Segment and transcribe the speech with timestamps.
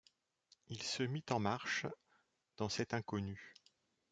[0.69, 1.85] Il se mit en marche
[2.57, 3.53] dans cet inconnu.